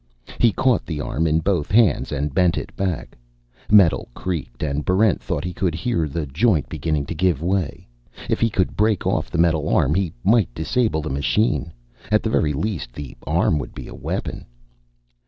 [0.39, 3.15] He caught the arm in both hands and bent it back.
[3.69, 7.87] Metal creaked, and Barrent thought he could hear the joint beginning to give way.
[8.27, 11.71] If he could break off the metal arm, he might disable the machine;
[12.09, 14.47] at the very least, the arm would be a weapon....